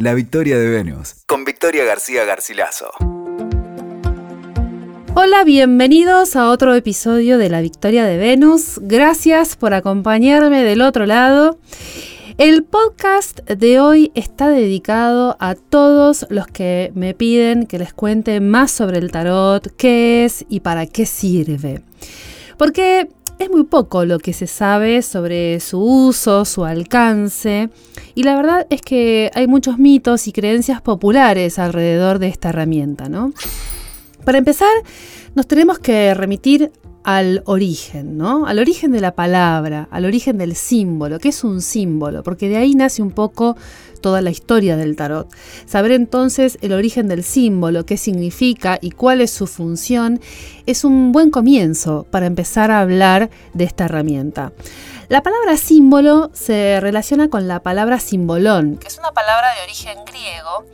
[0.00, 2.92] La Victoria de Venus, con Victoria García Garcilaso.
[5.16, 8.78] Hola, bienvenidos a otro episodio de La Victoria de Venus.
[8.80, 11.58] Gracias por acompañarme del otro lado.
[12.36, 18.38] El podcast de hoy está dedicado a todos los que me piden que les cuente
[18.38, 21.82] más sobre el tarot, qué es y para qué sirve.
[22.56, 23.08] Porque
[23.38, 27.70] es muy poco lo que se sabe sobre su uso, su alcance,
[28.14, 33.08] y la verdad es que hay muchos mitos y creencias populares alrededor de esta herramienta,
[33.08, 33.32] ¿no?
[34.24, 34.68] Para empezar,
[35.34, 36.72] nos tenemos que remitir
[37.04, 38.46] al origen, ¿no?
[38.46, 42.58] Al origen de la palabra, al origen del símbolo, que es un símbolo, porque de
[42.58, 43.56] ahí nace un poco
[44.00, 45.28] toda la historia del tarot.
[45.66, 50.20] Saber entonces el origen del símbolo, qué significa y cuál es su función,
[50.66, 54.52] es un buen comienzo para empezar a hablar de esta herramienta.
[55.08, 59.98] La palabra símbolo se relaciona con la palabra simbolón, que es una palabra de origen
[60.04, 60.66] griego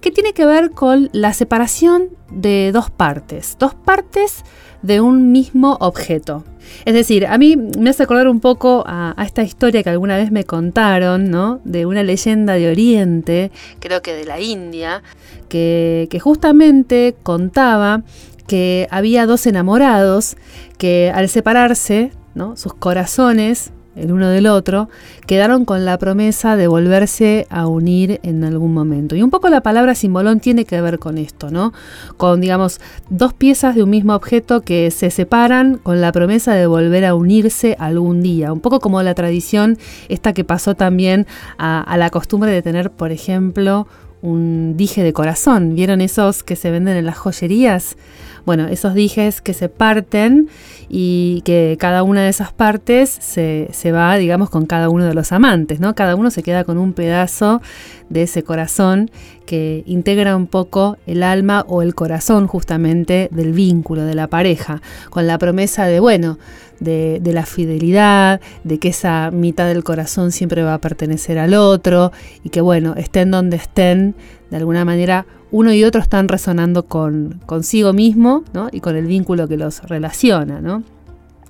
[0.00, 4.44] que tiene que ver con la separación de dos partes, dos partes
[4.82, 6.44] de un mismo objeto.
[6.84, 10.30] Es decir, a mí me hace acordar un poco a, esta historia que alguna vez
[10.30, 11.60] me contaron, ¿no?
[11.64, 15.02] De una leyenda de Oriente, creo que de la India,
[15.48, 18.02] que, que justamente contaba
[18.46, 20.36] que había dos enamorados
[20.78, 22.56] que al separarse, ¿no?
[22.56, 24.88] sus corazones el uno del otro,
[25.26, 29.16] quedaron con la promesa de volverse a unir en algún momento.
[29.16, 31.72] Y un poco la palabra simbolón tiene que ver con esto, ¿no?
[32.16, 36.66] Con, digamos, dos piezas de un mismo objeto que se separan con la promesa de
[36.66, 38.52] volver a unirse algún día.
[38.52, 41.26] Un poco como la tradición esta que pasó también
[41.58, 43.86] a, a la costumbre de tener, por ejemplo,
[44.22, 45.74] un dije de corazón.
[45.74, 47.96] ¿Vieron esos que se venden en las joyerías?
[48.44, 50.48] Bueno, esos dijes que se parten
[50.88, 55.14] y que cada una de esas partes se, se, va, digamos, con cada uno de
[55.14, 55.94] los amantes, ¿no?
[55.94, 57.62] Cada uno se queda con un pedazo
[58.08, 59.10] de ese corazón
[59.46, 64.82] que integra un poco el alma o el corazón justamente del vínculo, de la pareja,
[65.10, 66.38] con la promesa de, bueno,
[66.82, 72.12] de, la fidelidad, de que esa mitad del corazón siempre va a pertenecer al otro
[72.42, 74.14] y que, bueno, estén donde estén,
[74.50, 79.48] de alguna manera uno y otro están resonando con consigo mismo y con el vínculo
[79.48, 80.82] que los relaciona.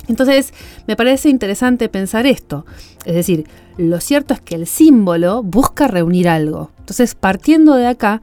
[0.08, 0.52] Entonces,
[0.88, 2.66] me parece interesante pensar esto.
[3.04, 6.70] Es decir, lo cierto es que el símbolo busca reunir algo.
[6.80, 8.20] Entonces, partiendo de acá,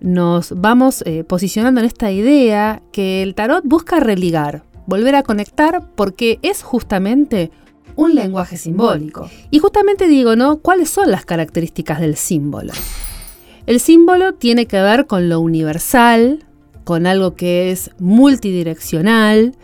[0.00, 5.88] nos vamos eh, posicionando en esta idea que el tarot busca religar, volver a conectar,
[5.94, 7.50] porque es justamente
[7.96, 9.30] un lenguaje simbólico.
[9.50, 10.58] Y justamente digo, ¿no?
[10.58, 12.72] ¿Cuáles son las características del símbolo?
[13.66, 16.44] El símbolo tiene que ver con lo universal,
[16.84, 19.54] con algo que es multidireccional,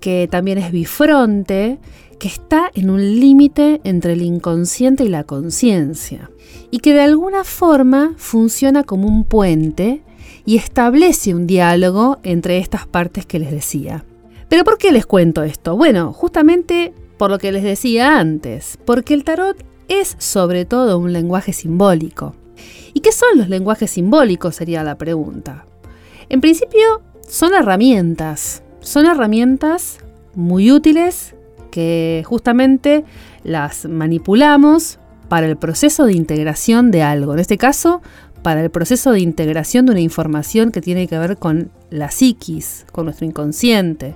[0.00, 1.78] que también es bifronte,
[2.18, 6.30] que está en un límite entre el inconsciente y la conciencia,
[6.70, 10.02] y que de alguna forma funciona como un puente
[10.44, 14.04] y establece un diálogo entre estas partes que les decía.
[14.48, 15.76] Pero ¿por qué les cuento esto?
[15.76, 19.56] Bueno, justamente por lo que les decía antes, porque el tarot
[19.88, 22.34] es sobre todo un lenguaje simbólico.
[22.94, 24.56] ¿Y qué son los lenguajes simbólicos?
[24.56, 25.66] Sería la pregunta.
[26.28, 28.62] En principio, son herramientas.
[28.80, 29.98] Son herramientas
[30.34, 31.34] muy útiles
[31.70, 33.04] que justamente
[33.44, 34.98] las manipulamos
[35.28, 37.34] para el proceso de integración de algo.
[37.34, 38.00] En este caso,
[38.48, 42.86] para el proceso de integración de una información que tiene que ver con la psiquis,
[42.92, 44.14] con nuestro inconsciente,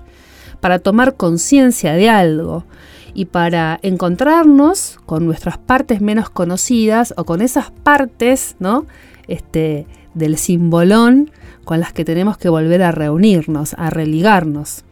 [0.59, 2.65] para tomar conciencia de algo
[3.13, 8.87] y para encontrarnos con nuestras partes menos conocidas o con esas partes, ¿no?
[9.29, 11.31] Este, del simbolón
[11.65, 14.83] con las que tenemos que volver a reunirnos, a religarnos.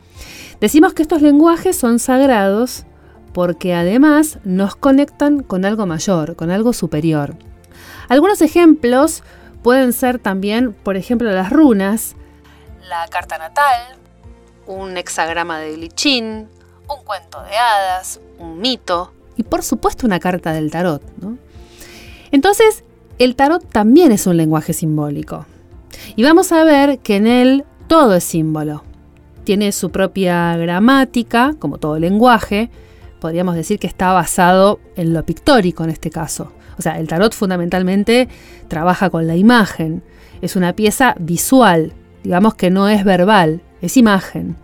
[0.60, 2.84] Decimos que estos lenguajes son sagrados
[3.32, 7.36] porque además nos conectan con algo mayor, con algo superior.
[8.10, 9.22] Algunos ejemplos
[9.62, 12.16] pueden ser también, por ejemplo, las runas,
[12.88, 13.96] la carta natal,
[14.66, 16.48] un hexagrama de Lichín,
[16.88, 21.00] un cuento de hadas, un mito y por supuesto una carta del tarot.
[22.32, 22.82] Entonces,
[23.20, 25.46] el tarot también es un lenguaje simbólico.
[26.16, 28.82] Y vamos a ver que en él todo es símbolo.
[29.44, 32.70] Tiene su propia gramática, como todo lenguaje.
[33.20, 36.52] Podríamos decir que está basado en lo pictórico en este caso.
[36.80, 38.26] O sea, el tarot fundamentalmente
[38.68, 40.02] trabaja con la imagen.
[40.40, 41.92] Es una pieza visual,
[42.24, 44.56] digamos que no es verbal, es imagen.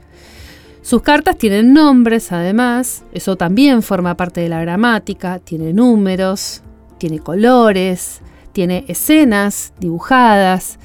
[0.81, 6.63] Sus cartas tienen nombres, además, eso también forma parte de la gramática, tiene números,
[6.97, 8.23] tiene colores,
[8.53, 10.79] tiene escenas dibujadas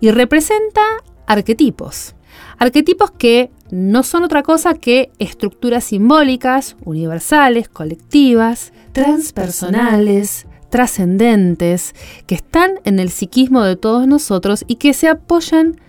[0.00, 0.82] y representa
[1.26, 2.14] arquetipos.
[2.58, 11.94] Arquetipos que no son otra cosa que estructuras simbólicas, universales, colectivas, transpersonales, trascendentes
[12.26, 15.80] que están en el psiquismo de todos nosotros y que se apoyan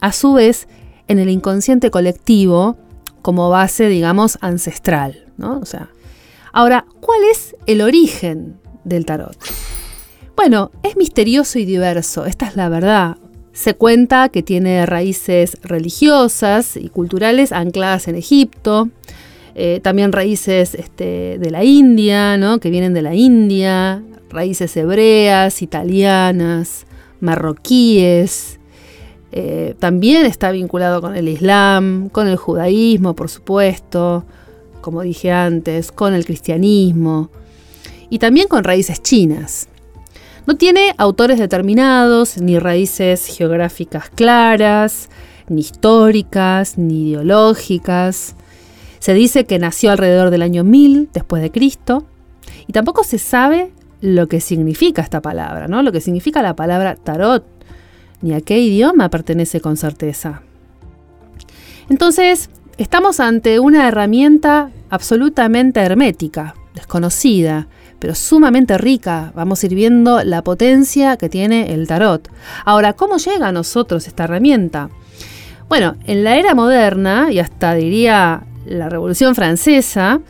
[0.00, 0.68] a su vez
[1.08, 2.76] en el inconsciente colectivo
[3.22, 5.26] como base, digamos, ancestral.
[5.36, 5.58] ¿no?
[5.58, 5.88] O sea,
[6.52, 9.36] ahora, ¿cuál es el origen del tarot?
[10.36, 13.16] Bueno, es misterioso y diverso, esta es la verdad.
[13.52, 18.88] Se cuenta que tiene raíces religiosas y culturales ancladas en Egipto,
[19.60, 22.60] eh, también raíces este, de la India, ¿no?
[22.60, 26.86] que vienen de la India, raíces hebreas, italianas,
[27.18, 28.60] marroquíes.
[29.32, 34.24] Eh, también está vinculado con el Islam, con el judaísmo, por supuesto,
[34.80, 37.30] como dije antes, con el cristianismo
[38.10, 39.66] y también con raíces chinas.
[40.46, 45.08] No tiene autores determinados, ni raíces geográficas claras,
[45.48, 48.36] ni históricas, ni ideológicas.
[48.98, 52.04] Se dice que nació alrededor del año 1000 después de Cristo
[52.66, 55.82] y tampoco se sabe lo que significa esta palabra, ¿no?
[55.82, 57.44] Lo que significa la palabra tarot,
[58.22, 60.42] ni a qué idioma pertenece con certeza.
[61.88, 67.68] Entonces, estamos ante una herramienta absolutamente hermética, desconocida,
[67.98, 69.32] pero sumamente rica.
[69.34, 72.28] Vamos a ir viendo la potencia que tiene el tarot.
[72.64, 74.90] Ahora, ¿cómo llega a nosotros esta herramienta?
[75.68, 80.20] Bueno, en la era moderna, y hasta diría la Revolución Francesa,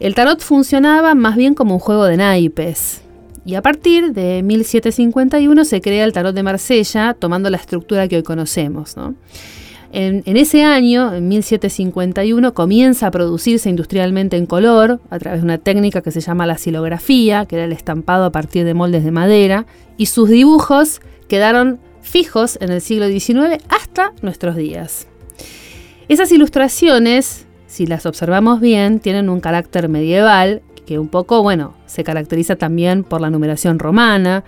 [0.00, 3.02] el tarot funcionaba más bien como un juego de naipes.
[3.44, 8.16] Y a partir de 1751 se crea el tarot de Marsella, tomando la estructura que
[8.16, 8.94] hoy conocemos.
[9.90, 15.56] En, ese año, en 1751, comienza a producirse industrialmente en color a través de una
[15.56, 19.12] técnica que se llama la silografía, que era el estampado a partir de moldes de
[19.12, 19.64] madera,
[19.96, 25.06] y sus dibujos quedaron fijos en el siglo XIX hasta nuestros días.
[26.08, 32.02] Esas ilustraciones, si las observamos bien, tienen un carácter medieval que un poco, bueno, se
[32.02, 34.42] caracteriza también por la numeración romana,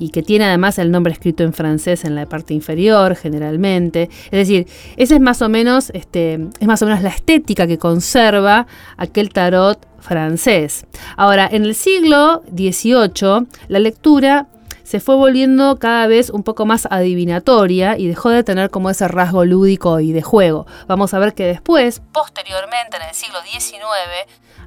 [0.00, 4.08] y que tiene además el nombre escrito en francés en la parte inferior generalmente.
[4.30, 7.76] Es decir, esa es más o menos, este, es más o menos la estética que
[7.76, 10.86] conserva aquel tarot francés.
[11.18, 14.48] Ahora, en el siglo XVIII, la lectura
[14.90, 19.06] se fue volviendo cada vez un poco más adivinatoria y dejó de tener como ese
[19.06, 20.66] rasgo lúdico y de juego.
[20.88, 23.78] Vamos a ver que después, posteriormente en el siglo XIX,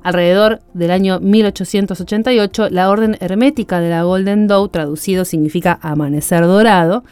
[0.02, 7.04] Alrededor del año 1888, la orden hermética de la Golden Dawn, traducido significa amanecer dorado,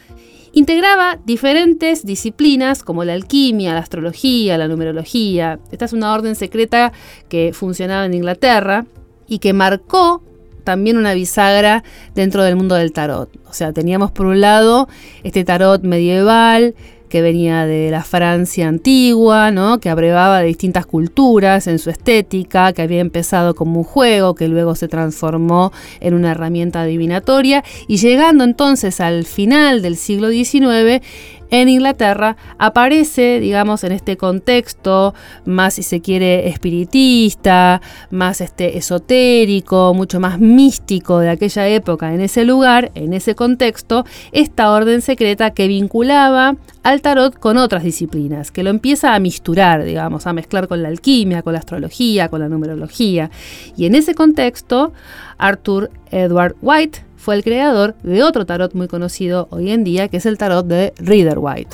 [0.53, 5.59] integraba diferentes disciplinas como la alquimia, la astrología, la numerología.
[5.69, 6.93] Esta es una orden secreta
[7.27, 8.85] que funcionaba en Inglaterra
[9.27, 10.23] y que marcó
[10.63, 11.83] también una bisagra
[12.15, 13.29] dentro del mundo del tarot.
[13.49, 14.87] O sea, teníamos por un lado
[15.23, 16.75] este tarot medieval
[17.11, 19.79] que venía de la Francia antigua, ¿no?
[19.79, 24.47] que abrevaba de distintas culturas en su estética, que había empezado como un juego, que
[24.47, 31.03] luego se transformó en una herramienta adivinatoria, y llegando entonces al final del siglo XIX,
[31.51, 35.13] en Inglaterra aparece, digamos, en este contexto
[35.45, 42.21] más, si se quiere, espiritista, más este, esotérico, mucho más místico de aquella época, en
[42.21, 48.49] ese lugar, en ese contexto, esta orden secreta que vinculaba al tarot con otras disciplinas,
[48.51, 52.39] que lo empieza a misturar, digamos, a mezclar con la alquimia, con la astrología, con
[52.39, 53.29] la numerología.
[53.75, 54.93] Y en ese contexto,
[55.37, 60.17] Arthur Edward White fue el creador de otro tarot muy conocido hoy en día, que
[60.17, 61.69] es el tarot de Reader White.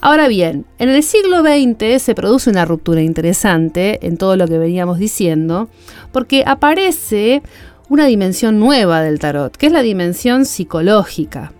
[0.00, 4.56] Ahora bien, en el siglo XX se produce una ruptura interesante en todo lo que
[4.56, 5.68] veníamos diciendo,
[6.12, 7.42] porque aparece
[7.90, 11.52] una dimensión nueva del tarot, que es la dimensión psicológica.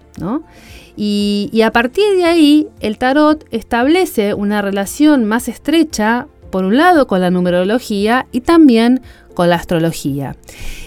[0.96, 6.78] Y, y a partir de ahí, el tarot establece una relación más estrecha, por un
[6.78, 9.02] lado, con la numerología y también
[9.34, 10.36] con la astrología.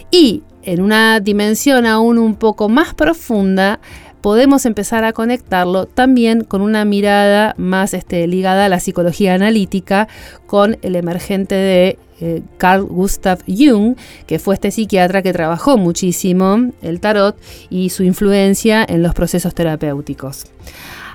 [0.10, 3.80] Y en una dimensión aún un poco más profunda,
[4.22, 10.08] podemos empezar a conectarlo también con una mirada más este, ligada a la psicología analítica,
[10.46, 16.72] con el emergente de eh, Carl Gustav Jung, que fue este psiquiatra que trabajó muchísimo
[16.82, 17.36] el tarot
[17.70, 20.46] y su influencia en los procesos terapéuticos.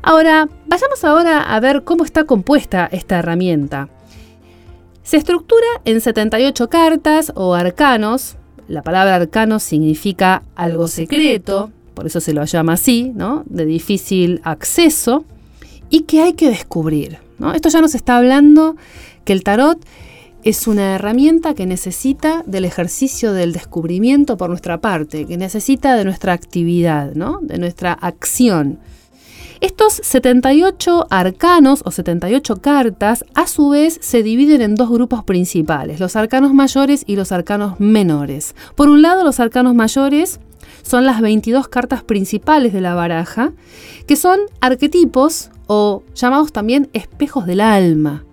[0.02, 3.88] Ahora, vayamos ahora a ver cómo está compuesta esta herramienta.
[5.02, 8.37] Se estructura en 78 cartas o arcanos,
[8.68, 13.12] la palabra arcano significa algo secreto, por eso se lo llama así.
[13.46, 15.24] De difícil acceso
[15.90, 17.18] y que hay que descubrir.
[17.54, 18.76] Esto ya nos está hablando
[19.24, 19.78] que el tarot
[20.44, 26.04] es una herramienta que necesita del ejercicio del descubrimiento por nuestra parte, que necesita de
[26.04, 28.78] nuestra actividad, de nuestra acción.
[29.60, 35.98] Estos 78 arcanos o 78 cartas a su vez se dividen en dos grupos principales,
[35.98, 38.54] los arcanos mayores y los arcanos menores.
[38.76, 40.38] Por un lado, los arcanos mayores
[40.82, 43.52] son las 22 cartas principales de la baraja,
[44.06, 48.24] que son arquetipos o llamados también espejos del alma,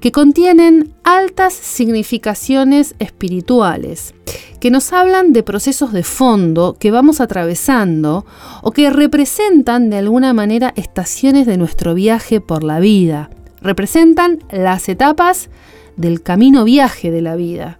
[0.00, 4.14] que contienen altas significaciones espirituales,
[4.60, 8.24] que nos hablan de procesos de fondo que vamos atravesando
[8.62, 13.30] o que representan de alguna manera estaciones de nuestro viaje por la vida,
[13.60, 15.50] representan las etapas
[15.96, 17.79] del camino viaje de la vida.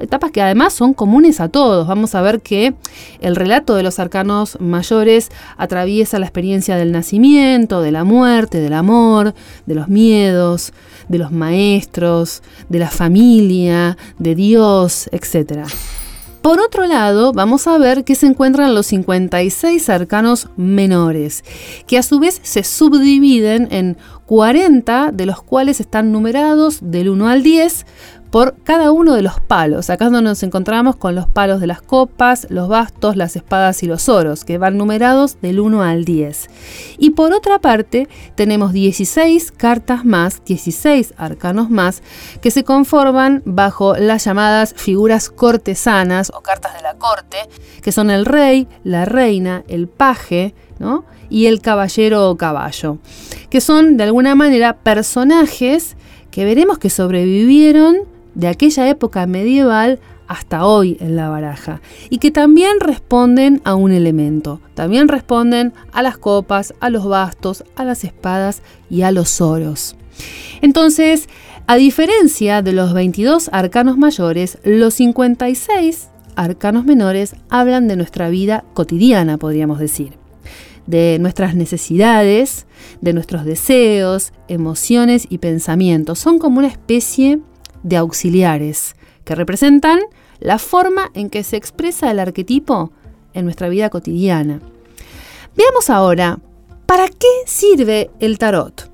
[0.00, 1.86] Etapas que además son comunes a todos.
[1.86, 2.74] Vamos a ver que
[3.20, 8.74] el relato de los arcanos mayores atraviesa la experiencia del nacimiento, de la muerte, del
[8.74, 9.34] amor,
[9.66, 10.72] de los miedos,
[11.08, 15.66] de los maestros, de la familia, de Dios, etc.
[16.42, 21.44] Por otro lado, vamos a ver que se encuentran los 56 arcanos menores,
[21.86, 27.28] que a su vez se subdividen en 40, de los cuales están numerados del 1
[27.28, 27.84] al 10,
[28.30, 29.90] por cada uno de los palos.
[29.90, 33.82] Acá es donde nos encontramos con los palos de las copas, los bastos, las espadas
[33.82, 36.48] y los oros, que van numerados del 1 al 10.
[36.98, 42.02] Y por otra parte, tenemos 16 cartas más, 16 arcanos más,
[42.40, 47.38] que se conforman bajo las llamadas figuras cortesanas o cartas de la corte,
[47.82, 51.04] que son el rey, la reina, el paje, ¿no?
[51.30, 52.98] y el caballero o caballo,
[53.48, 55.96] que son de alguna manera personajes
[56.30, 57.98] que veremos que sobrevivieron
[58.34, 63.90] de aquella época medieval hasta hoy en la baraja y que también responden a un
[63.90, 69.40] elemento, también responden a las copas, a los bastos, a las espadas y a los
[69.40, 69.96] oros.
[70.62, 71.28] Entonces,
[71.66, 78.64] a diferencia de los 22 arcanos mayores, los 56 arcanos menores hablan de nuestra vida
[78.72, 80.14] cotidiana, podríamos decir,
[80.86, 82.66] de nuestras necesidades,
[83.00, 86.18] de nuestros deseos, emociones y pensamientos.
[86.18, 87.40] Son como una especie
[87.82, 88.94] de auxiliares
[89.24, 90.00] que representan
[90.40, 92.92] la forma en que se expresa el arquetipo
[93.34, 94.60] en nuestra vida cotidiana.
[95.56, 96.38] Veamos ahora,
[96.86, 98.90] ¿para qué sirve el tarot?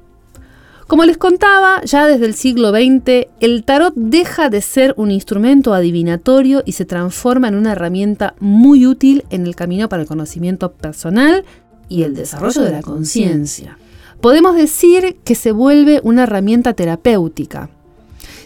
[0.86, 5.74] Como les contaba, ya desde el siglo XX, el tarot deja de ser un instrumento
[5.74, 10.72] adivinatorio y se transforma en una herramienta muy útil en el camino para el conocimiento
[10.72, 11.44] personal
[11.88, 13.78] y el desarrollo de la conciencia.
[14.20, 17.68] Podemos decir que se vuelve una herramienta terapéutica,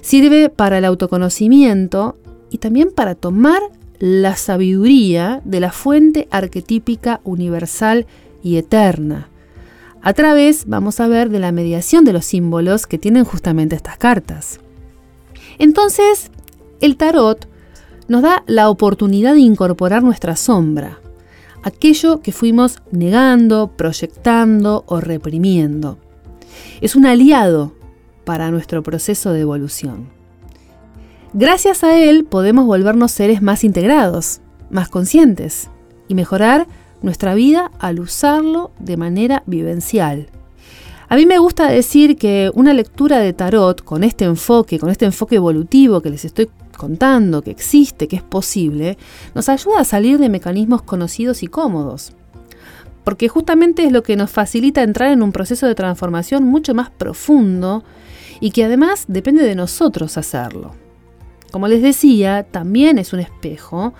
[0.03, 2.17] Sirve para el autoconocimiento
[2.51, 3.61] y también para tomar
[3.99, 8.07] la sabiduría de la fuente arquetípica universal
[8.43, 9.29] y eterna.
[10.03, 13.99] A través, vamos a ver, de la mediación de los símbolos que tienen justamente estas
[13.99, 14.61] cartas.
[15.59, 16.31] Entonces,
[16.81, 17.47] el tarot
[18.09, 20.99] nos da la oportunidad de incorporar nuestra sombra,
[21.63, 25.99] aquello que fuimos negando, proyectando o reprimiendo.
[26.81, 27.75] Es un aliado
[28.31, 30.07] para nuestro proceso de evolución.
[31.33, 35.69] Gracias a él podemos volvernos seres más integrados, más conscientes
[36.07, 36.69] y mejorar
[37.03, 40.29] nuestra vida al usarlo de manera vivencial.
[41.09, 45.07] A mí me gusta decir que una lectura de tarot con este enfoque, con este
[45.07, 48.97] enfoque evolutivo que les estoy contando, que existe, que es posible,
[49.35, 52.13] nos ayuda a salir de mecanismos conocidos y cómodos.
[53.03, 56.91] Porque justamente es lo que nos facilita entrar en un proceso de transformación mucho más
[56.91, 57.83] profundo
[58.41, 60.75] y que además depende de nosotros hacerlo.
[61.51, 63.93] Como les decía, también es un espejo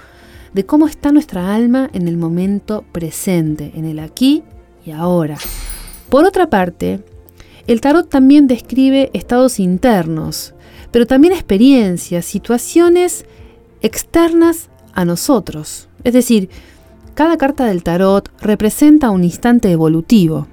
[0.53, 4.43] de cómo está nuestra alma en el momento presente, en el aquí
[4.85, 5.37] y ahora.
[6.09, 7.01] Por otra parte,
[7.67, 10.55] el tarot también describe estados internos,
[10.91, 13.25] pero también experiencias, situaciones
[13.81, 15.89] externas a nosotros.
[16.03, 16.49] Es decir,
[17.15, 20.49] cada carta del tarot representa un instante evolutivo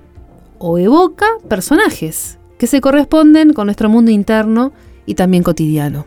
[0.60, 4.74] o evoca personajes que se corresponden con nuestro mundo interno
[5.06, 6.06] y también cotidiano.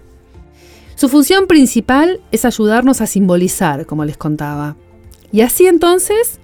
[0.94, 4.76] Su función principal es ayudarnos a simbolizar, como les contaba,
[5.32, 6.38] y así entonces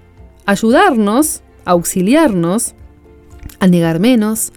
[0.45, 2.73] ayudarnos, a auxiliarnos,
[3.59, 4.53] a negar menos,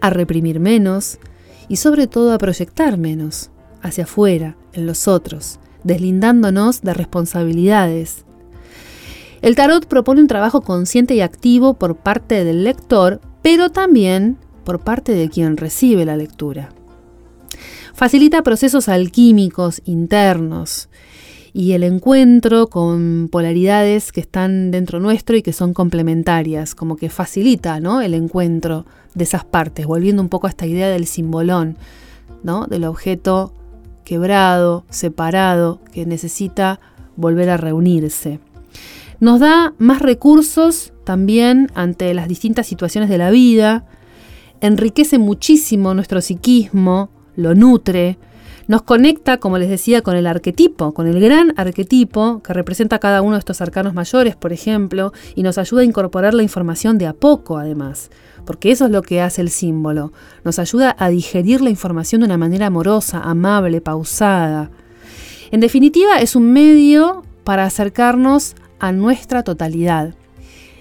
[0.00, 1.18] a reprimir menos
[1.68, 3.50] y sobre todo a proyectar menos
[3.82, 8.24] hacia afuera, en los otros, deslindándonos de responsabilidades.
[9.42, 14.80] El tarot propone un trabajo consciente y activo por parte del lector, pero también por
[14.80, 16.70] parte de quien recibe la lectura.
[17.94, 20.90] Facilita procesos alquímicos internos
[21.54, 27.08] y el encuentro con polaridades que están dentro nuestro y que son complementarias, como que
[27.08, 28.02] facilita ¿no?
[28.02, 31.78] el encuentro de esas partes, volviendo un poco a esta idea del simbolón,
[32.68, 33.54] del objeto
[34.04, 36.80] quebrado, separado, que necesita
[37.16, 38.40] volver a reunirse.
[39.20, 43.86] Nos da más recursos también ante las distintas situaciones de la vida,
[44.60, 48.18] enriquece muchísimo nuestro psiquismo, lo nutre,
[48.68, 53.22] nos conecta, como les decía, con el arquetipo, con el gran arquetipo que representa cada
[53.22, 57.06] uno de estos arcanos mayores, por ejemplo, y nos ayuda a incorporar la información de
[57.06, 58.10] a poco, además,
[58.44, 60.12] porque eso es lo que hace el símbolo.
[60.42, 64.70] Nos ayuda a digerir la información de una manera amorosa, amable, pausada.
[65.52, 70.14] En definitiva, es un medio para acercarnos a nuestra totalidad.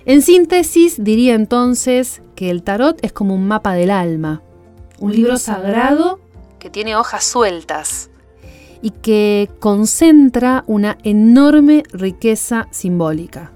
[0.08, 4.44] En síntesis, diría entonces que el tarot es como un mapa del alma,
[5.00, 6.20] un libro sagrado
[6.60, 8.12] que tiene hojas sueltas
[8.84, 13.52] y que concentra una enorme riqueza simbólica.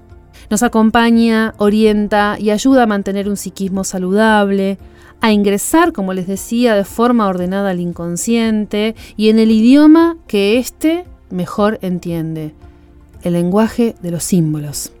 [0.50, 4.78] Nos acompaña, orienta y ayuda a mantener un psiquismo saludable,
[5.20, 10.58] a ingresar, como les decía, de forma ordenada al inconsciente y en el idioma que
[10.58, 12.54] éste mejor entiende,
[13.22, 14.92] el lenguaje de los símbolos.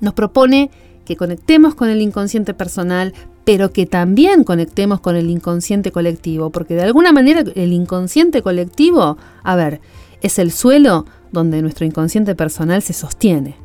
[0.00, 0.70] Nos propone
[1.04, 3.14] que conectemos con el inconsciente personal,
[3.44, 9.16] pero que también conectemos con el inconsciente colectivo, porque de alguna manera el inconsciente colectivo,
[9.42, 9.80] a ver,
[10.20, 13.56] es el suelo donde nuestro inconsciente personal se sostiene.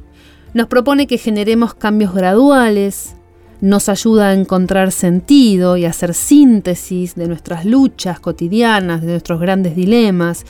[0.53, 3.15] Nos propone que generemos cambios graduales,
[3.59, 9.39] nos ayuda a encontrar sentido y a hacer síntesis de nuestras luchas cotidianas, de nuestros
[9.39, 10.45] grandes dilemas.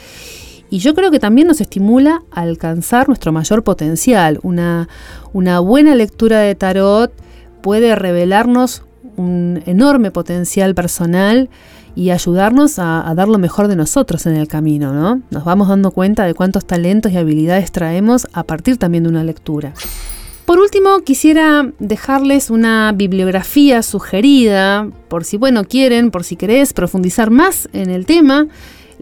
[0.74, 4.39] Y yo creo que también nos estimula a alcanzar nuestro mayor potencial.
[4.42, 4.89] Una,
[5.32, 7.13] una buena lectura de tarot
[7.62, 8.82] puede revelarnos
[9.15, 11.51] un enorme potencial personal
[11.94, 15.22] y ayudarnos a, dar lo mejor de nosotros en el camino, ¿no?
[15.30, 19.24] Nos vamos dando cuenta de cuántos talentos y habilidades traemos a partir también de una
[19.24, 19.75] lectura.
[20.46, 27.30] Por último, quisiera dejarles una bibliografía sugerida, por si, bueno, quieren, por si querés profundizar
[27.30, 28.48] más en el tema.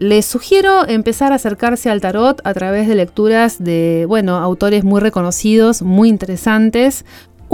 [0.02, 5.00] Les sugiero empezar a acercarse al tarot a través de lecturas de, bueno, autores muy
[5.00, 7.04] reconocidos, muy interesantes,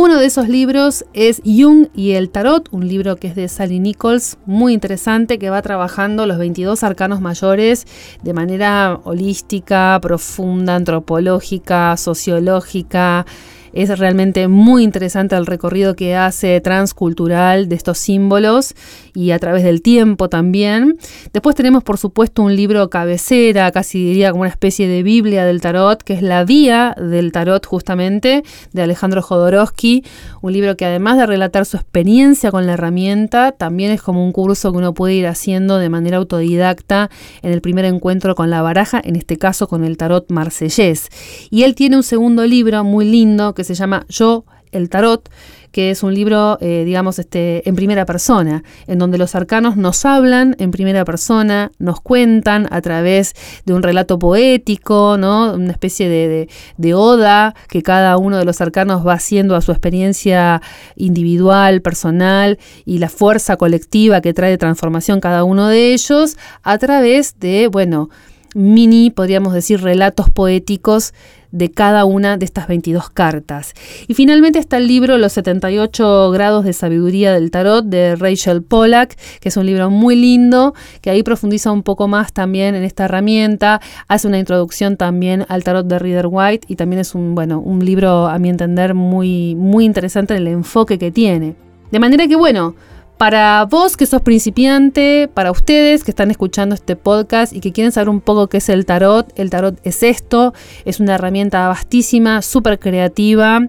[0.01, 3.81] uno de esos libros es Jung y el Tarot, un libro que es de Sally
[3.81, 7.85] Nichols, muy interesante, que va trabajando los 22 arcanos mayores
[8.23, 13.27] de manera holística, profunda, antropológica, sociológica,
[13.73, 18.75] es realmente muy interesante el recorrido que hace transcultural de estos símbolos
[19.15, 20.99] y a través del tiempo también.
[21.33, 25.61] Después tenemos, por supuesto, un libro cabecera, casi diría como una especie de Biblia del
[25.61, 30.05] tarot, que es La Vía del Tarot, justamente, de Alejandro Jodorowsky.
[30.41, 34.33] Un libro que además de relatar su experiencia con la herramienta, también es como un
[34.33, 37.11] curso que uno puede ir haciendo de manera autodidacta
[37.43, 41.09] en el primer encuentro con la baraja, en este caso con el tarot marsellés.
[41.51, 45.29] Y él tiene un segundo libro muy lindo que se llama Yo, el Tarot,
[45.73, 50.05] que es un libro, eh, digamos, este, en primera persona, en donde los arcanos nos
[50.05, 53.35] hablan en primera persona, nos cuentan a través
[53.67, 55.55] de un relato poético, ¿no?
[55.55, 59.73] una especie de, de oda que cada uno de los arcanos va haciendo a su
[59.73, 60.63] experiencia
[60.95, 67.41] individual, personal y la fuerza colectiva que trae transformación cada uno de ellos a través
[67.41, 68.09] de, bueno,
[68.55, 71.13] mini, podríamos decir, relatos poéticos
[71.51, 73.73] de cada una de estas 22 cartas.
[74.07, 79.17] Y finalmente está el libro Los 78 grados de sabiduría del tarot de Rachel Pollack,
[79.41, 83.07] que es un libro muy lindo, que ahí profundiza un poco más también en esta
[83.07, 87.61] herramienta, hace una introducción también al tarot de Reader White y también es un, bueno,
[87.61, 91.55] un libro a mi entender muy, muy interesante en el enfoque que tiene.
[91.91, 92.75] De manera que bueno,
[93.19, 97.93] para vos que sos principiante, para ustedes que están escuchando este podcast y que quieren
[97.93, 100.55] saber un poco qué es el tarot, el tarot es esto,
[100.85, 103.69] es una herramienta vastísima, súper creativa,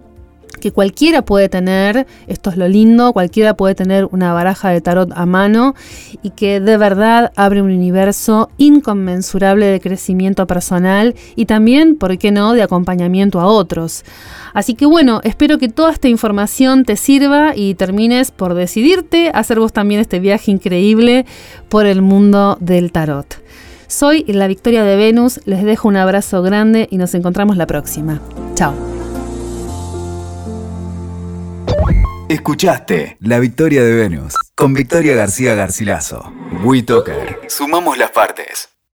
[0.60, 5.12] que cualquiera puede tener, esto es lo lindo, cualquiera puede tener una baraja de tarot
[5.15, 5.76] a mano
[6.22, 12.32] y que de verdad abre un universo inconmensurable de crecimiento personal y también, ¿por qué
[12.32, 14.04] no?, de acompañamiento a otros.
[14.54, 19.39] Así que bueno, espero que toda esta información te sirva y termines por decidirte a
[19.39, 21.26] hacer vos también este viaje increíble
[21.69, 23.41] por el mundo del tarot.
[23.88, 28.22] Soy la Victoria de Venus, les dejo un abrazo grande y nos encontramos la próxima.
[28.54, 28.88] Chao.
[32.30, 36.32] Escuchaste La Victoria de Venus con Victoria García Garcilaso.
[36.63, 37.39] WeToker.
[37.48, 38.70] Sumamos las partes.